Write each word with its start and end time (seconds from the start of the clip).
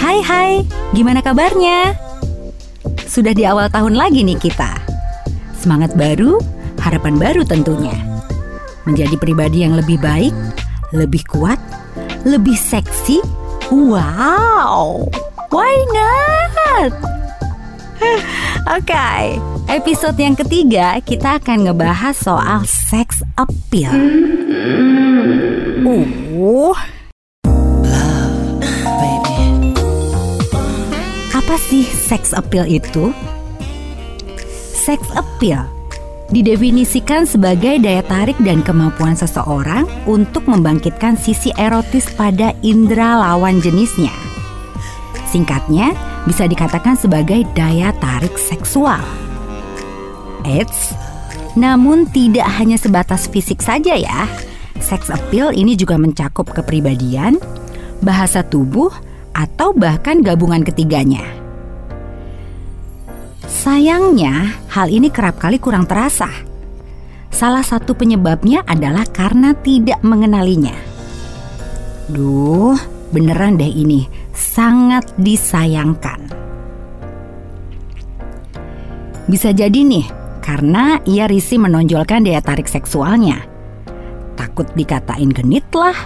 Hai 0.00 0.24
hai, 0.24 0.64
gimana 0.96 1.20
kabarnya? 1.20 1.92
Sudah 3.04 3.36
di 3.36 3.44
awal 3.44 3.68
tahun 3.68 3.92
lagi 3.92 4.24
nih 4.24 4.40
kita. 4.40 4.72
Semangat 5.52 5.92
baru, 6.00 6.40
harapan 6.80 7.20
baru 7.20 7.44
tentunya. 7.44 7.92
Menjadi 8.88 9.20
pribadi 9.20 9.68
yang 9.68 9.76
lebih 9.76 10.00
baik, 10.00 10.32
lebih 10.96 11.20
kuat, 11.28 11.60
lebih 12.24 12.56
seksi. 12.56 13.20
Wow, 13.68 15.04
why 15.52 15.76
not? 15.92 16.96
Oke, 18.80 18.96
okay, 18.96 19.36
episode 19.68 20.16
yang 20.16 20.40
ketiga 20.40 21.04
kita 21.04 21.36
akan 21.36 21.68
ngebahas 21.68 22.16
soal 22.16 22.64
sex 22.64 23.20
appeal. 23.36 23.92
Uh, 25.84 26.80
apa 31.50 31.66
sih 31.66 31.82
sex 31.82 32.30
appeal 32.30 32.62
itu? 32.62 33.10
Sex 34.70 35.02
appeal 35.18 35.66
didefinisikan 36.30 37.26
sebagai 37.26 37.82
daya 37.82 38.06
tarik 38.06 38.38
dan 38.46 38.62
kemampuan 38.62 39.18
seseorang 39.18 39.82
untuk 40.06 40.46
membangkitkan 40.46 41.18
sisi 41.18 41.50
erotis 41.58 42.06
pada 42.14 42.54
indera 42.62 43.18
lawan 43.18 43.58
jenisnya. 43.58 44.14
Singkatnya, 45.26 45.90
bisa 46.22 46.46
dikatakan 46.46 46.94
sebagai 46.94 47.42
daya 47.58 47.90
tarik 47.98 48.38
seksual. 48.38 49.02
Eits, 50.46 50.94
namun 51.58 52.06
tidak 52.14 52.46
hanya 52.62 52.78
sebatas 52.78 53.26
fisik 53.26 53.58
saja 53.58 53.98
ya. 53.98 54.30
Sex 54.78 55.10
appeal 55.10 55.50
ini 55.50 55.74
juga 55.74 55.98
mencakup 55.98 56.46
kepribadian, 56.54 57.42
bahasa 58.06 58.46
tubuh, 58.46 58.94
atau 59.34 59.74
bahkan 59.74 60.22
gabungan 60.22 60.62
ketiganya. 60.62 61.39
Sayangnya, 63.60 64.56
hal 64.72 64.88
ini 64.88 65.12
kerap 65.12 65.36
kali 65.36 65.60
kurang 65.60 65.84
terasa. 65.84 66.32
Salah 67.28 67.60
satu 67.60 67.92
penyebabnya 67.92 68.64
adalah 68.64 69.04
karena 69.04 69.52
tidak 69.52 70.00
mengenalinya. 70.00 70.72
Duh, 72.08 72.80
beneran 73.12 73.60
deh 73.60 73.68
ini, 73.68 74.08
sangat 74.32 75.12
disayangkan. 75.20 76.24
Bisa 79.28 79.52
jadi 79.52 79.84
nih, 79.84 80.08
karena 80.40 80.96
ia 81.04 81.28
risih 81.28 81.60
menonjolkan 81.60 82.24
daya 82.24 82.40
tarik 82.40 82.64
seksualnya. 82.64 83.44
Takut 84.40 84.72
dikatain 84.72 85.36
genit 85.36 85.68
lah, 85.76 86.00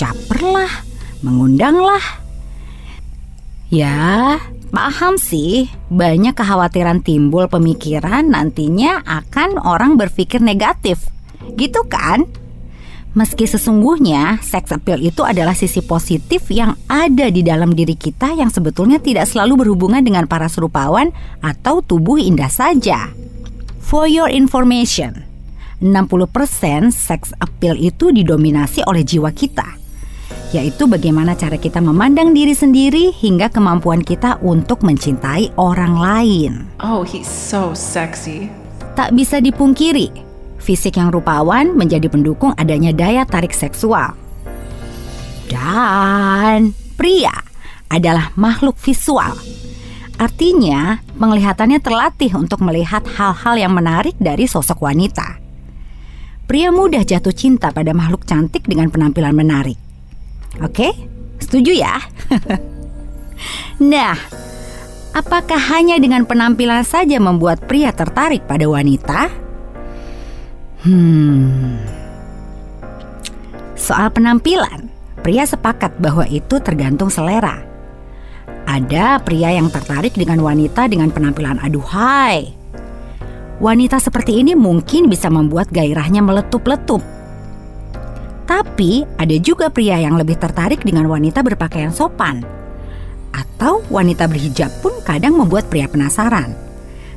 caper 0.00 0.40
lah, 0.40 0.72
mengundang 1.20 1.76
lah. 1.76 2.24
Ya, 3.66 4.38
Paham 4.76 5.14
sih, 5.14 5.70
banyak 5.88 6.34
kekhawatiran 6.34 7.00
timbul 7.00 7.46
pemikiran 7.46 8.28
nantinya 8.28 9.00
akan 9.06 9.62
orang 9.62 9.94
berpikir 9.94 10.42
negatif. 10.42 11.06
Gitu 11.54 11.86
kan? 11.86 12.26
Meski 13.16 13.48
sesungguhnya 13.48 14.42
seks 14.44 14.76
appeal 14.76 15.00
itu 15.00 15.24
adalah 15.24 15.56
sisi 15.56 15.80
positif 15.80 16.52
yang 16.52 16.76
ada 16.90 17.32
di 17.32 17.40
dalam 17.40 17.72
diri 17.72 17.96
kita 17.96 18.36
yang 18.36 18.52
sebetulnya 18.52 19.00
tidak 19.00 19.24
selalu 19.24 19.64
berhubungan 19.64 20.04
dengan 20.04 20.28
para 20.28 20.50
serupawan 20.50 21.08
atau 21.40 21.80
tubuh 21.80 22.20
indah 22.20 22.52
saja. 22.52 23.08
For 23.80 24.04
your 24.04 24.28
information, 24.28 25.24
60% 25.80 26.92
seks 26.92 27.32
appeal 27.40 27.80
itu 27.80 28.12
didominasi 28.12 28.84
oleh 28.84 29.00
jiwa 29.06 29.32
kita 29.32 29.75
yaitu 30.56 30.88
bagaimana 30.88 31.36
cara 31.36 31.60
kita 31.60 31.84
memandang 31.84 32.32
diri 32.32 32.56
sendiri 32.56 33.12
hingga 33.12 33.52
kemampuan 33.52 34.00
kita 34.00 34.40
untuk 34.40 34.80
mencintai 34.80 35.52
orang 35.60 36.00
lain. 36.00 36.52
Oh, 36.80 37.04
he's 37.04 37.28
so 37.28 37.76
sexy. 37.76 38.48
Tak 38.96 39.12
bisa 39.12 39.44
dipungkiri, 39.44 40.08
fisik 40.56 40.96
yang 40.96 41.12
rupawan 41.12 41.76
menjadi 41.76 42.08
pendukung 42.08 42.56
adanya 42.56 42.96
daya 42.96 43.28
tarik 43.28 43.52
seksual. 43.52 44.16
Dan 45.52 46.72
pria 46.96 47.36
adalah 47.92 48.32
makhluk 48.34 48.80
visual. 48.80 49.36
Artinya, 50.16 51.04
penglihatannya 51.20 51.76
terlatih 51.84 52.32
untuk 52.40 52.64
melihat 52.64 53.04
hal-hal 53.04 53.60
yang 53.60 53.76
menarik 53.76 54.16
dari 54.16 54.48
sosok 54.48 54.80
wanita. 54.80 55.36
Pria 56.48 56.72
mudah 56.72 57.04
jatuh 57.04 57.36
cinta 57.36 57.68
pada 57.68 57.92
makhluk 57.92 58.24
cantik 58.24 58.64
dengan 58.64 58.88
penampilan 58.88 59.36
menarik. 59.36 59.85
Oke, 60.64 60.88
setuju 61.36 61.76
ya? 61.76 62.00
nah, 63.92 64.16
apakah 65.12 65.60
hanya 65.76 66.00
dengan 66.00 66.24
penampilan 66.24 66.80
saja 66.80 67.20
membuat 67.20 67.60
pria 67.68 67.92
tertarik 67.92 68.48
pada 68.48 68.64
wanita? 68.64 69.28
Hmm. 70.80 71.76
Soal 73.76 74.08
penampilan, 74.08 74.88
pria 75.20 75.44
sepakat 75.44 76.00
bahwa 76.00 76.24
itu 76.24 76.56
tergantung 76.64 77.12
selera. 77.12 77.60
Ada 78.64 79.20
pria 79.20 79.52
yang 79.52 79.68
tertarik 79.68 80.16
dengan 80.16 80.40
wanita 80.40 80.88
dengan 80.88 81.12
penampilan 81.12 81.60
aduhai. 81.60 82.50
Wanita 83.60 84.00
seperti 84.00 84.40
ini 84.40 84.56
mungkin 84.56 85.08
bisa 85.08 85.28
membuat 85.28 85.68
gairahnya 85.68 86.20
meletup-letup 86.20 87.00
tapi 88.56 89.04
ada 89.20 89.36
juga 89.36 89.68
pria 89.68 90.00
yang 90.00 90.16
lebih 90.16 90.40
tertarik 90.40 90.80
dengan 90.80 91.04
wanita 91.12 91.44
berpakaian 91.44 91.92
sopan. 91.92 92.40
Atau 93.36 93.84
wanita 93.92 94.24
berhijab 94.24 94.72
pun 94.80 94.96
kadang 95.04 95.36
membuat 95.36 95.68
pria 95.68 95.84
penasaran. 95.84 96.56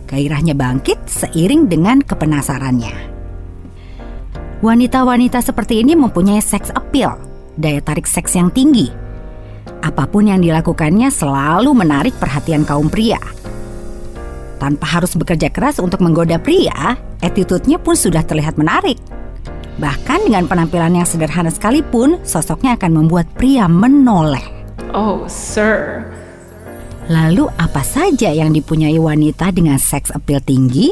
Gairahnya 0.04 0.52
bangkit 0.52 1.00
seiring 1.08 1.72
dengan 1.72 2.04
kepenasarannya. 2.04 2.92
Wanita-wanita 4.60 5.40
seperti 5.40 5.80
ini 5.80 5.96
mempunyai 5.96 6.44
seks 6.44 6.76
appeal, 6.76 7.16
daya 7.56 7.80
tarik 7.80 8.04
seks 8.04 8.36
yang 8.36 8.52
tinggi. 8.52 8.92
Apa 9.80 10.12
pun 10.12 10.28
yang 10.28 10.44
dilakukannya 10.44 11.08
selalu 11.08 11.72
menarik 11.72 12.20
perhatian 12.20 12.68
kaum 12.68 12.92
pria. 12.92 13.22
Tanpa 14.60 15.00
harus 15.00 15.16
bekerja 15.16 15.48
keras 15.48 15.80
untuk 15.80 16.04
menggoda 16.04 16.36
pria, 16.36 17.00
attitude-nya 17.24 17.80
pun 17.80 17.96
sudah 17.96 18.28
terlihat 18.28 18.60
menarik. 18.60 19.00
Bahkan 19.80 20.28
dengan 20.28 20.44
penampilan 20.44 21.00
yang 21.00 21.08
sederhana 21.08 21.48
sekalipun, 21.48 22.20
sosoknya 22.28 22.76
akan 22.76 23.04
membuat 23.04 23.32
pria 23.40 23.66
menoleh. 23.72 24.44
Oh, 24.92 25.24
sir. 25.32 26.04
Lalu 27.10 27.50
apa 27.58 27.82
saja 27.82 28.30
yang 28.30 28.54
dipunyai 28.54 29.00
wanita 29.00 29.50
dengan 29.56 29.82
seks 29.82 30.14
appeal 30.14 30.44
tinggi? 30.44 30.92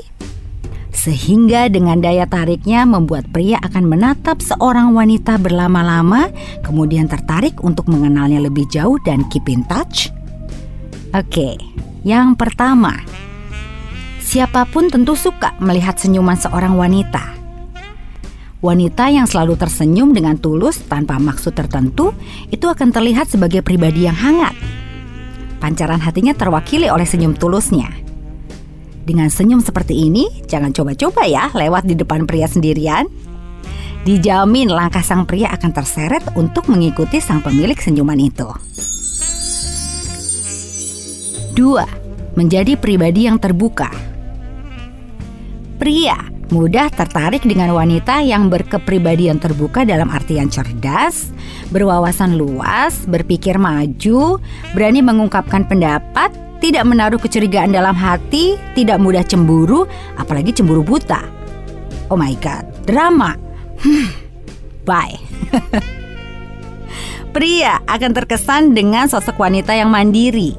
Sehingga 0.90 1.70
dengan 1.70 2.02
daya 2.02 2.25
tariknya 2.25 2.88
membuat 2.90 3.30
pria 3.30 3.62
akan 3.62 3.86
menatap 3.86 4.42
seorang 4.42 4.98
wanita 4.98 5.38
berlama-lama, 5.38 6.34
kemudian 6.66 7.06
tertarik 7.06 7.62
untuk 7.62 7.86
mengenalnya 7.86 8.42
lebih 8.42 8.66
jauh 8.74 8.98
dan 9.06 9.22
keep 9.30 9.46
in 9.46 9.62
touch? 9.69 10.09
Oke, 11.14 11.59
yang 12.02 12.34
pertama, 12.34 12.98
siapa 14.18 14.66
pun 14.66 14.90
tentu 14.90 15.14
suka 15.14 15.54
melihat 15.62 16.02
senyuman 16.02 16.36
seorang 16.36 16.74
wanita. 16.74 17.37
Wanita 18.57 19.13
yang 19.13 19.29
selalu 19.29 19.53
tersenyum 19.53 20.18
dengan 20.18 20.34
tulus 20.34 20.81
tanpa 20.81 21.22
maksud 21.22 21.53
tertentu 21.53 22.18
itu 22.50 22.66
akan 22.66 22.90
terlihat 22.90 23.29
sebagai 23.29 23.62
pribadi 23.62 24.09
yang 24.09 24.18
hangat. 24.18 24.57
Pancaran 25.62 26.01
hatinya 26.01 26.34
terwakili 26.34 26.90
oleh 26.90 27.06
senyum 27.06 27.38
tulusnya. 27.38 27.85
Dengan 29.06 29.29
senyum 29.29 29.62
seperti 29.62 30.09
ini, 30.09 30.41
jangan 30.50 30.73
coba-coba 30.73 31.29
ya 31.29 31.53
lewat 31.53 31.85
di 31.85 31.94
depan 31.94 32.25
pria 32.25 32.50
sendirian. 32.50 33.06
Dijamin 34.01 34.74
langkah 34.74 35.06
sang 35.06 35.29
pria 35.29 35.53
akan 35.53 35.72
terseret 35.78 36.25
untuk 36.34 36.66
mengikuti 36.66 37.22
sang 37.22 37.45
pemilik 37.45 37.77
senyuman 37.77 38.18
itu. 38.18 38.50
2. 41.53 42.33
Menjadi 42.33 42.74
pribadi 42.74 43.30
yang 43.30 43.38
terbuka. 43.38 43.94
Pria 45.77 46.37
mudah 46.48 46.88
tertarik 46.92 47.44
dengan 47.44 47.76
wanita 47.76 48.24
yang 48.24 48.48
berkepribadian 48.48 49.40
terbuka 49.40 49.84
dalam 49.84 50.08
artian 50.08 50.48
cerdas, 50.48 51.32
berwawasan 51.72 52.40
luas, 52.40 53.04
berpikir 53.08 53.60
maju, 53.60 54.40
berani 54.72 55.04
mengungkapkan 55.04 55.68
pendapat, 55.68 56.32
tidak 56.64 56.88
menaruh 56.88 57.20
kecurigaan 57.20 57.76
dalam 57.76 57.94
hati, 57.94 58.56
tidak 58.74 58.98
mudah 59.04 59.24
cemburu, 59.28 59.84
apalagi 60.16 60.56
cemburu 60.56 60.82
buta. 60.82 61.22
Oh 62.08 62.16
my 62.16 62.34
god, 62.40 62.64
drama. 62.88 63.36
Hmm, 63.84 64.10
bye. 64.88 65.20
Pria 67.36 67.84
akan 67.86 68.12
terkesan 68.16 68.74
dengan 68.74 69.06
sosok 69.12 69.38
wanita 69.38 69.76
yang 69.76 69.92
mandiri. 69.92 70.56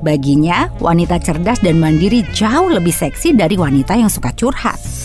Baginya, 0.00 0.70
wanita 0.78 1.18
cerdas 1.18 1.58
dan 1.60 1.82
mandiri 1.82 2.22
jauh 2.30 2.70
lebih 2.70 2.94
seksi 2.94 3.34
dari 3.34 3.58
wanita 3.58 3.96
yang 3.98 4.08
suka 4.08 4.32
curhat. 4.32 4.95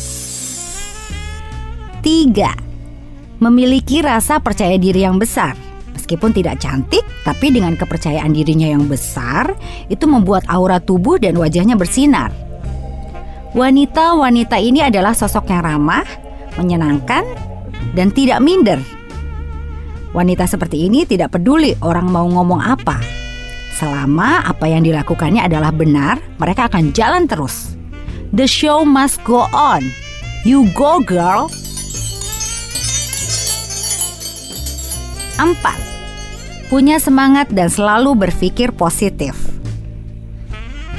Tiga, 2.01 2.57
memiliki 3.37 4.01
rasa 4.01 4.41
percaya 4.41 4.73
diri 4.81 5.05
yang 5.05 5.21
besar. 5.21 5.53
Meskipun 5.93 6.33
tidak 6.33 6.57
cantik, 6.57 7.05
tapi 7.21 7.53
dengan 7.53 7.77
kepercayaan 7.77 8.33
dirinya 8.33 8.65
yang 8.65 8.89
besar, 8.89 9.53
itu 9.85 10.09
membuat 10.09 10.41
aura 10.49 10.81
tubuh 10.81 11.21
dan 11.21 11.37
wajahnya 11.37 11.77
bersinar. 11.77 12.33
Wanita-wanita 13.53 14.57
ini 14.57 14.81
adalah 14.81 15.13
sosok 15.13 15.45
yang 15.53 15.61
ramah, 15.61 16.01
menyenangkan, 16.57 17.21
dan 17.93 18.09
tidak 18.09 18.41
minder. 18.41 18.81
Wanita 20.17 20.49
seperti 20.49 20.89
ini 20.89 21.05
tidak 21.05 21.37
peduli 21.37 21.77
orang 21.85 22.09
mau 22.09 22.25
ngomong 22.25 22.65
apa. 22.65 22.97
Selama 23.77 24.41
apa 24.41 24.65
yang 24.67 24.81
dilakukannya 24.81 25.45
adalah 25.45 25.69
benar, 25.69 26.17
mereka 26.41 26.65
akan 26.65 26.91
jalan 26.97 27.29
terus. 27.29 27.77
The 28.33 28.49
show 28.49 28.81
must 28.87 29.21
go 29.21 29.45
on. 29.53 29.85
You 30.41 30.65
go 30.73 30.97
girl. 31.03 31.53
4. 35.41 36.69
Punya 36.69 37.01
semangat 37.01 37.49
dan 37.49 37.65
selalu 37.65 38.13
berpikir 38.13 38.69
positif. 38.77 39.33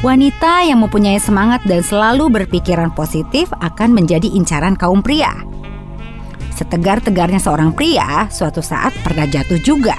Wanita 0.03 0.67
yang 0.67 0.83
mempunyai 0.83 1.23
semangat 1.23 1.63
dan 1.63 1.79
selalu 1.87 2.27
berpikiran 2.27 2.91
positif 2.91 3.47
akan 3.63 3.95
menjadi 3.95 4.27
incaran 4.35 4.75
kaum 4.75 4.99
pria. 4.99 5.31
Setegar-tegarnya 6.59 7.39
seorang 7.39 7.71
pria, 7.71 8.27
suatu 8.35 8.59
saat 8.59 8.91
pernah 9.07 9.31
jatuh 9.31 9.63
juga. 9.63 9.95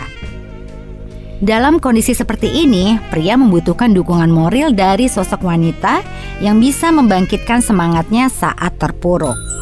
Dalam 1.39 1.79
kondisi 1.79 2.11
seperti 2.11 2.51
ini, 2.51 2.99
pria 3.07 3.39
membutuhkan 3.39 3.95
dukungan 3.95 4.27
moral 4.27 4.75
dari 4.75 5.07
sosok 5.07 5.39
wanita 5.39 6.03
yang 6.43 6.59
bisa 6.59 6.91
membangkitkan 6.91 7.63
semangatnya 7.63 8.27
saat 8.27 8.75
terpuruk. 8.75 9.52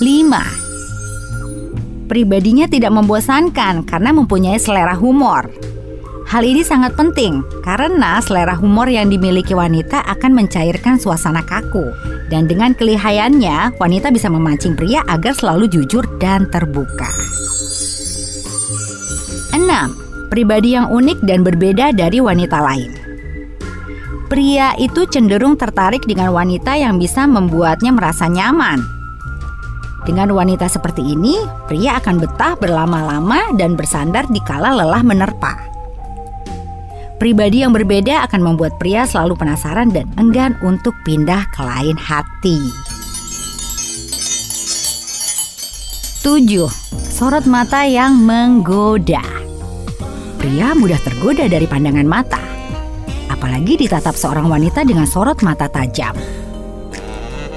5. 0.00 2.08
Pribadinya 2.08 2.64
tidak 2.64 2.88
membosankan 2.96 3.84
karena 3.84 4.16
mempunyai 4.16 4.56
selera 4.56 4.96
humor. 4.96 5.52
Hal 6.24 6.40
ini 6.40 6.64
sangat 6.64 6.96
penting 6.96 7.44
karena 7.60 8.16
selera 8.24 8.56
humor 8.56 8.88
yang 8.88 9.12
dimiliki 9.12 9.52
wanita 9.52 10.00
akan 10.08 10.40
mencairkan 10.40 10.96
suasana 10.96 11.44
kaku. 11.44 11.92
Dan 12.32 12.48
dengan 12.48 12.72
kelihayannya, 12.72 13.76
wanita 13.76 14.08
bisa 14.08 14.32
memancing 14.32 14.72
pria 14.72 15.04
agar 15.04 15.36
selalu 15.36 15.68
jujur 15.68 16.08
dan 16.16 16.48
terbuka. 16.48 17.12
6. 19.52 20.32
Pribadi 20.32 20.80
yang 20.80 20.88
unik 20.88 21.28
dan 21.28 21.44
berbeda 21.44 21.92
dari 21.92 22.24
wanita 22.24 22.56
lain. 22.56 22.96
Pria 24.32 24.72
itu 24.80 25.04
cenderung 25.12 25.60
tertarik 25.60 26.08
dengan 26.08 26.32
wanita 26.32 26.72
yang 26.78 26.96
bisa 26.96 27.28
membuatnya 27.28 27.92
merasa 27.92 28.32
nyaman. 28.32 28.99
Dengan 30.10 30.34
wanita 30.34 30.66
seperti 30.66 31.14
ini, 31.14 31.38
pria 31.70 32.02
akan 32.02 32.18
betah 32.18 32.58
berlama-lama 32.58 33.54
dan 33.54 33.78
bersandar 33.78 34.26
di 34.26 34.42
kala 34.42 34.74
lelah 34.74 35.06
menerpa. 35.06 35.54
Pribadi 37.22 37.62
yang 37.62 37.70
berbeda 37.70 38.26
akan 38.26 38.42
membuat 38.42 38.74
pria 38.82 39.06
selalu 39.06 39.38
penasaran 39.38 39.86
dan 39.94 40.10
enggan 40.18 40.58
untuk 40.66 40.98
pindah 41.06 41.46
ke 41.54 41.62
lain 41.62 41.94
hati. 41.94 42.58
7. 46.26 46.66
Sorot 46.90 47.46
mata 47.46 47.86
yang 47.86 48.18
menggoda. 48.18 49.22
Pria 50.42 50.74
mudah 50.74 50.98
tergoda 51.06 51.46
dari 51.46 51.70
pandangan 51.70 52.08
mata, 52.10 52.42
apalagi 53.30 53.78
ditatap 53.78 54.18
seorang 54.18 54.50
wanita 54.50 54.82
dengan 54.82 55.06
sorot 55.06 55.38
mata 55.46 55.70
tajam. 55.70 56.18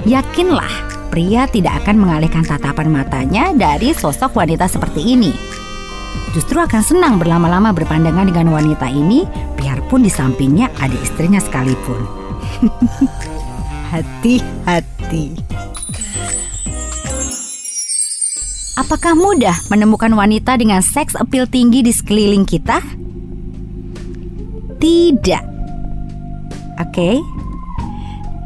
Yakinlah, 0.05 0.94
pria 1.13 1.45
tidak 1.45 1.86
akan 1.86 2.01
mengalihkan 2.01 2.42
tatapan 2.42 2.89
matanya 2.89 3.54
dari 3.54 3.94
sosok 3.94 4.33
wanita 4.33 4.65
seperti 4.65 5.13
ini 5.13 5.62
justru 6.33 6.57
akan 6.57 6.81
senang 6.81 7.15
berlama-lama 7.21 7.69
berpandangan 7.71 8.25
dengan 8.25 8.50
wanita 8.50 8.89
ini, 8.89 9.24
biarpun 9.56 10.01
di 10.01 10.12
sampingnya 10.12 10.74
ada 10.81 10.98
istrinya 10.98 11.38
sekalipun. 11.38 12.01
Hati-hati. 13.94 15.38
Apakah 18.74 19.13
mudah 19.13 19.54
menemukan 19.69 20.10
wanita 20.18 20.57
dengan 20.57 20.81
seks 20.81 21.13
appeal 21.13 21.45
tinggi 21.45 21.86
di 21.86 21.94
sekeliling 21.94 22.42
kita? 22.42 22.81
Tidak. 24.81 25.44
Oke. 26.81 26.89
Okay? 26.89 27.43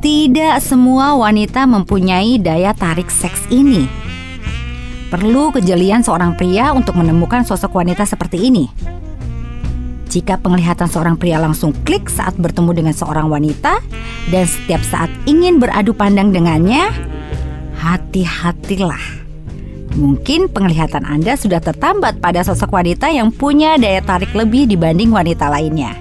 Tidak 0.08 0.64
semua 0.64 1.20
wanita 1.20 1.68
mempunyai 1.68 2.40
daya 2.40 2.72
tarik 2.72 3.12
seks 3.12 3.44
ini. 3.52 3.92
Perlu 5.12 5.52
kejelian 5.52 6.00
seorang 6.00 6.32
pria 6.40 6.72
untuk 6.72 6.96
menemukan 6.96 7.44
sosok 7.44 7.76
wanita 7.76 8.08
seperti 8.08 8.40
ini. 8.48 8.72
Jika 10.08 10.40
penglihatan 10.40 10.88
seorang 10.88 11.20
pria 11.20 11.44
langsung 11.44 11.76
klik 11.84 12.08
saat 12.08 12.40
bertemu 12.40 12.72
dengan 12.72 12.96
seorang 12.96 13.28
wanita 13.28 13.84
dan 14.32 14.48
setiap 14.48 14.80
saat 14.88 15.12
ingin 15.28 15.60
beradu 15.60 15.92
pandang 15.92 16.32
dengannya, 16.32 16.88
hati-hatilah. 17.76 19.28
Mungkin 20.00 20.48
penglihatan 20.48 21.04
Anda 21.04 21.36
sudah 21.36 21.60
tertambat 21.60 22.24
pada 22.24 22.48
sosok 22.48 22.72
wanita 22.72 23.12
yang 23.12 23.28
punya 23.28 23.76
daya 23.76 24.00
tarik 24.00 24.32
lebih 24.32 24.72
dibanding 24.72 25.12
wanita 25.12 25.52
lainnya. 25.52 25.92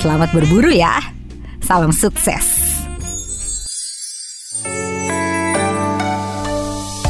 Selamat 0.00 0.32
berburu 0.32 0.72
ya. 0.72 0.96
Salam 1.60 1.92
sukses. 1.92 2.57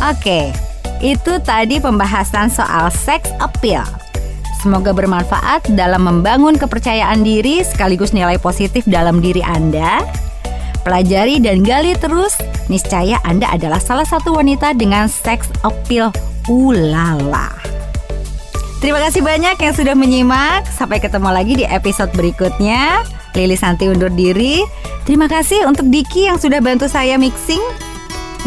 Oke, 0.08 0.48
itu 1.04 1.36
tadi 1.44 1.76
pembahasan 1.84 2.48
soal 2.48 2.88
sex 2.88 3.28
appeal. 3.44 3.84
Semoga 4.64 4.96
bermanfaat 4.96 5.68
dalam 5.76 6.08
membangun 6.08 6.56
kepercayaan 6.56 7.20
diri 7.20 7.60
sekaligus 7.60 8.16
nilai 8.16 8.40
positif 8.40 8.88
dalam 8.88 9.20
diri 9.20 9.44
Anda. 9.44 10.00
Pelajari 10.80 11.44
dan 11.44 11.60
gali 11.60 11.92
terus, 11.92 12.40
niscaya 12.72 13.20
Anda 13.28 13.52
adalah 13.52 13.84
salah 13.84 14.08
satu 14.08 14.32
wanita 14.32 14.72
dengan 14.72 15.12
sex 15.12 15.52
appeal 15.60 16.08
ulala. 16.48 17.52
Terima 18.80 19.04
kasih 19.04 19.20
banyak 19.20 19.60
yang 19.60 19.74
sudah 19.76 19.92
menyimak. 19.92 20.64
Sampai 20.72 21.04
ketemu 21.04 21.28
lagi 21.28 21.52
di 21.52 21.66
episode 21.68 22.08
berikutnya. 22.16 23.04
Lili 23.36 23.60
Santi 23.60 23.92
undur 23.92 24.08
diri. 24.08 24.64
Terima 25.04 25.28
kasih 25.28 25.68
untuk 25.68 25.92
Diki 25.92 26.32
yang 26.32 26.40
sudah 26.40 26.64
bantu 26.64 26.88
saya 26.88 27.20
mixing. 27.20 27.60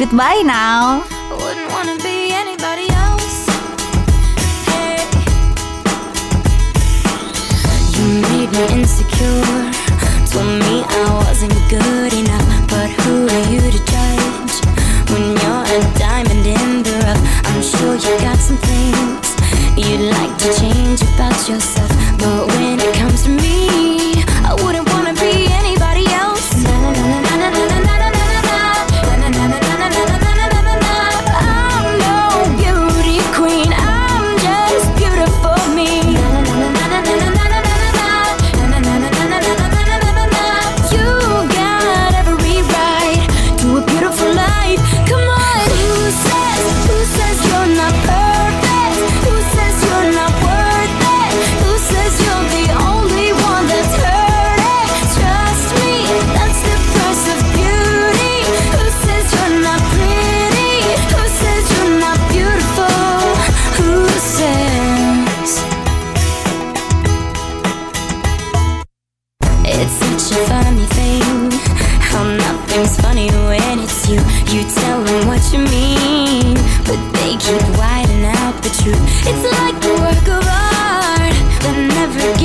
Goodbye 0.01 0.41
now. 0.41 1.20
Made 8.51 8.71
me 8.71 8.81
insecure. 8.81 9.71
Told 10.29 10.59
me 10.59 10.83
I 10.83 11.23
wasn't 11.25 11.53
good 11.69 12.13
enough. 12.13 12.69
But 12.69 12.89
who 13.01 13.27
are 13.27 13.45
you 13.51 13.61
to 13.61 13.81
judge? 13.91 14.55
When 15.11 15.23
you're 15.39 15.65
a 15.77 15.79
diamond 15.97 16.45
in 16.45 16.70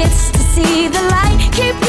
gets 0.09 0.31
to 0.31 0.39
see 0.39 0.89
the 0.89 1.03
light. 1.03 1.49
Keep 1.53 1.86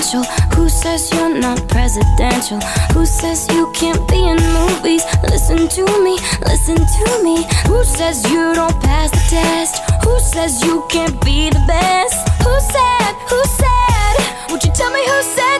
Who 0.00 0.70
says 0.70 1.12
you're 1.12 1.38
not 1.38 1.68
presidential? 1.68 2.58
Who 2.94 3.04
says 3.04 3.46
you 3.52 3.70
can't 3.74 4.00
be 4.08 4.16
in 4.16 4.38
movies? 4.54 5.04
Listen 5.22 5.68
to 5.68 5.84
me, 6.02 6.16
listen 6.40 6.76
to 6.76 7.22
me. 7.22 7.44
Who 7.66 7.84
says 7.84 8.24
you 8.30 8.54
don't 8.54 8.80
pass 8.80 9.10
the 9.10 9.22
test? 9.28 9.82
Who 10.02 10.18
says 10.20 10.64
you 10.64 10.86
can't 10.88 11.22
be 11.22 11.50
the 11.50 11.62
best? 11.66 12.16
Who 12.42 12.60
said, 12.60 13.12
who 13.28 13.44
said? 13.44 14.50
Would 14.50 14.64
you 14.64 14.72
tell 14.72 14.90
me 14.90 15.04
who 15.04 15.22
said 15.22 15.59